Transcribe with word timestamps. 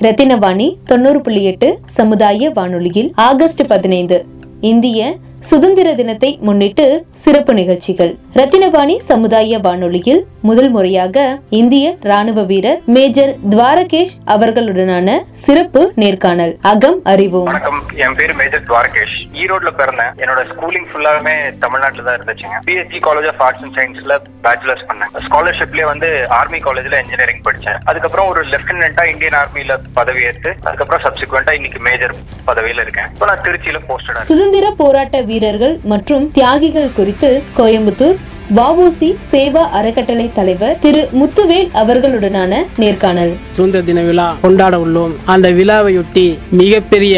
ரத்தினவாணி 0.00 0.76
தொண்ணூறு 0.84 1.20
புள்ளி 1.20 1.44
எட்டு 1.44 1.78
சமுதாய 1.84 2.50
வானொலியில் 2.50 3.12
ஆகஸ்ட் 3.14 3.66
பதினைந்து. 3.66 4.24
இந்திய 4.60 5.16
சுதந்திர 5.40 5.94
தினத்தை 5.94 6.38
முன்னிட்டு 6.40 7.06
சிறப்பு 7.12 7.54
நிகழ்ச்சிகள். 7.54 8.18
ரத்தினவாணி 8.34 8.96
சமுதாய 8.96 9.58
வானொலியில் 9.58 10.26
முதல் 10.42 10.70
முறையாக 10.70 11.38
இந்திய 11.48 11.96
ராணுவ 12.00 12.42
வீரர் 12.42 12.80
மேஜர் 12.86 13.34
துவாரகேஷ் 13.48 14.14
அவர்களுடனான 14.26 15.18
சிறப்பு 15.30 15.92
நேர்காணல். 15.94 16.58
அகம் 16.60 17.00
அறிவோம். 17.04 17.44
வணக்கம். 17.44 17.82
என் 17.94 18.12
பேரு 18.12 18.34
மேஜர் 18.34 18.62
துவாரகேஷ். 18.62 19.16
ஈரோட்ல 19.32 19.70
பிறந்தேன். 19.80 20.12
என்னோட 20.22 20.42
ஸ்கூலிங் 20.50 20.88
ஃபுல்லாவே 20.90 21.58
தமிழ்நாட்டுல 21.58 22.02
தான் 22.02 22.18
இருந்துச்சுங்க. 22.18 22.58
BSc 22.66 23.00
college 23.06 23.28
of 23.32 23.42
arts 23.42 23.62
and 23.62 23.76
சயின்ஸ்ல 23.78 24.20
பேச்சுலர்ஸ் 24.42 24.84
பண்ணேன். 24.90 25.12
ஸ்காலர்ஷிப்லயே 25.26 25.84
வந்து 25.84 26.28
ஆர்மி 26.28 26.58
காலேஜ்ல 26.58 27.00
இன்ஜினியரிங் 27.04 27.44
படிச்சேன். 27.48 27.78
அதுக்கப்புறம் 27.84 28.28
ஒரு 28.28 28.42
லெப்டினண்டா 28.42 29.06
இந்தியன் 29.12 29.38
ஆர்மில 29.42 29.78
பதவி 29.92 30.22
ஏற்று 30.22 30.54
அதுக்கப்புறம் 30.62 31.04
சப்சிக்வெண்டா 31.06 31.52
இன்னைக்கு 31.52 31.78
மேஜர் 31.78 32.14
பதவியில 32.46 32.80
இருக்கேன். 32.86 33.08
இப்போ 33.12 33.26
நான் 33.26 33.44
திருச்சியில 33.48 33.80
போஸ்டடா 33.88 34.18
சுதந்திர 34.18 34.70
போராட்ட 34.70 35.26
வீரர்கள் 35.28 35.80
மற்றும் 35.84 36.30
தியாகிகள் 36.32 36.92
குறித்து 36.92 37.30
கோயம்புத்தூர் 37.56 38.18
வாவோசி 38.54 39.08
சேவா 39.30 39.62
அறக்கட்டளை 39.70 40.30
தலைவர் 40.32 40.78
திரு 40.78 41.08
முத்துவேல் 41.12 41.68
அவர்களுடனான 41.74 42.52
நேர்காணல். 42.76 43.32
சுதந்திர 43.50 43.82
தின 43.82 44.02
விழா 44.02 44.28
கொண்டாட 44.42 44.78
உள்ளோம். 44.78 45.12
அந்த 45.24 45.50
விழாவையொட்டி 45.50 46.26
மிகப்பெரிய 46.52 47.16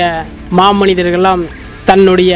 மாமனிதர்களெல்லாம் 0.56 1.42
தன்னுடைய 1.84 2.32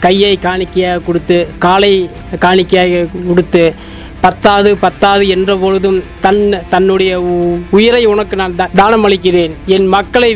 கையை 0.00 0.38
காணிக்கையாக 0.42 1.02
கொடுத்து 1.02 1.36
காலை 1.58 1.92
காணிக்கையாக 2.38 3.02
கொடுத்து 3.28 3.62
பத்தாது 4.20 4.78
பத்தாது 4.78 5.28
என்ற 5.28 5.56
பொழுதும் 5.56 5.98
தன் 6.20 6.40
தன்னுடைய 6.68 7.20
உ- 7.26 7.58
உயிரை 7.70 8.04
உனக்கு 8.06 8.36
நான் 8.36 8.56
தானம் 8.74 9.04
அளிக்கிறேன் 9.04 9.52
என் 9.66 9.86
மக்களை 9.86 10.30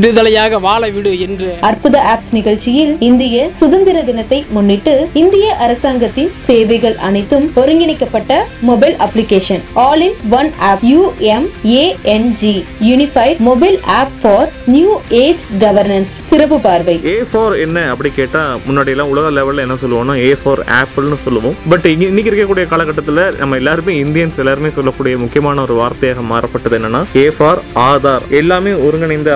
விடுதலையாக 0.00 0.60
வாழ 0.60 0.82
விடு 0.94 1.12
என்று. 1.26 1.48
அற்புத 1.68 1.96
ஆப்ஸ் 2.12 2.32
நிகழ்ச்சியில் 2.38 2.92
இந்திய 3.08 3.36
சுதந்திர 3.60 4.02
தினத்தை 4.08 4.38
முன்னிட்டு 4.56 4.94
இந்திய 5.20 5.46
அரசாங்கத்தின் 5.64 6.30
சேவைகள் 6.48 6.96
அனைத்தும் 7.08 7.46
ஒருங்கிணைக்கப்பட்ட 7.60 8.32
mobile 8.70 8.96
application 9.06 9.62
all 9.86 10.02
in 10.06 10.16
one 10.38 10.50
app 10.70 10.84
UMANG 10.92 12.54
unified 12.88 13.38
mobile 13.48 13.78
app 13.98 14.12
for 14.20 14.48
new 14.74 14.92
age 15.22 15.44
governance 15.64 16.14
சிறப்பு 16.30 16.58
பார்வை. 16.66 16.96
ஏ 17.14 17.16
ஃபார் 17.30 17.56
என்ன 17.66 17.84
அப்படி 17.94 18.12
கேட்டால் 18.20 18.60
முன்னாடியெல்லாம் 18.68 19.12
உலக 19.14 19.30
லெவலில் 19.38 19.64
என்ன 19.66 19.78
சொல்லுவோம்னா 19.82 20.16
ஏ 20.28 20.30
ஃபார் 20.42 20.62
ஆப்பிள்னு 20.80 21.20
சொல்லுவோம். 21.24 21.56
பட் 21.72 21.88
இங்கே 21.94 22.06
இன்னைக்கு 22.12 22.32
இருக்கக்கூடிய 22.32 22.66
காலகட்டத்தில் 22.74 23.22
நம்ம 23.42 23.56
எல்லாருமே 23.62 23.94
இந்தியன்ஸ் 24.04 24.40
எல்லாருமே 24.44 24.72
சொல்லக்கூடிய 24.78 25.16
முக்கியமான 25.24 25.62
ஒரு 25.66 25.76
வார்த்தையாக 25.82 26.26
மாறப்பட்டது 26.32 26.78
என்னன்னா 26.80 27.02
ஏ 27.24 27.26
ஃபார் 27.38 27.62
ஆதார் 27.88 28.24
எல்லாமே 28.42 28.74
ஒருங்கிணைந்த 28.86 29.32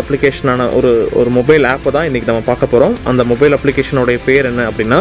அப்ளிகேஷனான 0.51 0.77
ஒரு 0.79 0.91
ஒரு 1.21 1.31
மொபைல் 1.39 1.65
ஆப்பை 1.73 1.91
தான் 1.97 2.07
இன்னைக்கு 2.09 2.31
நம்ம 2.31 2.43
பார்க்க 2.49 2.73
போகிறோம் 2.73 2.95
அந்த 3.11 3.23
மொபைல் 3.33 3.55
அப்ளிகேஷனோடைய 3.57 4.19
பேர் 4.29 4.49
என்ன 4.51 4.63
அப்படின்னா 4.71 4.99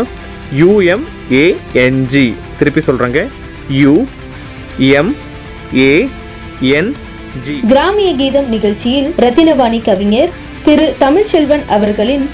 யூஎம்ஏஎன்ஜி 0.61 2.25
திருப்பி 2.59 2.81
சொல்கிறேங்க 2.87 3.21
U 3.81 3.93
M 4.99 5.11
A 5.85 5.93
N 6.77 6.91
G 7.45 7.55
கிராமிய 7.71 8.11
கீதம் 8.21 8.49
நிகழ்ச்சியில் 8.55 9.09
ரத்தினவாணி 9.25 9.79
கவிஞர் 9.89 10.31
திரு 10.67 10.87
தமிழ்ச்செல்வன் 11.03 11.65
அவர்களின் 11.77 12.25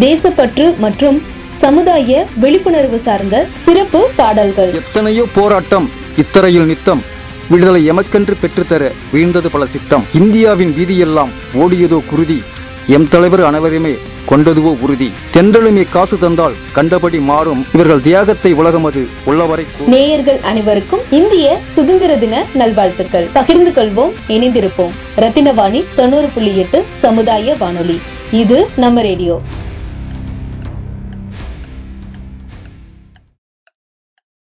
தேசப்பற்று 0.00 0.66
மற்றும் 0.84 1.18
சமுதாய 1.62 2.10
விழிப்புணர்வு 2.42 2.98
சார்ந்த 3.06 3.36
சிறப்பு 3.64 4.00
பாடல்கள். 4.20 4.70
எத்தனையோ 4.80 5.24
போராட்டம் 5.34 5.86
இத்தரையில் 6.22 6.70
நித்தம் 6.70 7.02
விடுதலை 7.50 7.80
எமக்கென்று 7.92 8.34
பெற்றுத்தர 8.42 8.82
வீழ்ந்தது 9.12 9.48
பல 9.54 9.64
சித்தம். 9.66 10.04
இந்தியாவின் 10.20 10.72
வீதியெல்லாம் 10.78 11.32
ஓடியதோ 11.62 11.98
குருதி 12.10 12.38
எம் 12.86 13.08
தலைவர் 13.08 13.44
அனைவருமே 13.44 13.94
கொண்டதுவோ 14.30 14.80
உறுதி. 14.80 15.10
தென்றலுமே 15.34 15.88
காசு 15.90 16.18
தந்தால் 16.18 16.52
கண்டபடி 16.72 17.18
மாறும். 17.18 17.66
இவர்கள் 17.74 18.00
தியாகத்தை 18.00 18.52
உலகமது 18.52 19.06
உள்ளவரை 19.24 19.64
நேயர்கள் 19.86 20.40
அனைவருக்கும் 20.40 21.00
இந்திய 21.10 21.58
சுதந்திர 21.72 22.16
தின 22.16 22.46
நல்வாழ்த்துக்கள். 22.54 23.28
பகிர்ந்து 23.32 23.82
கொள்வோம் 23.82 24.12
இணைந்திருப்போம். 24.28 24.90
ரத்தினவாணி 25.16 25.84
தொண்ணூறு 25.94 26.28
புள்ளி 26.34 26.56
எட்டு 26.56 26.84
சமுதாய 26.92 27.56
வானொலி. 27.58 28.00
இது 28.32 28.68
நம்ம 28.76 29.02
ரேடியோ. 29.02 29.40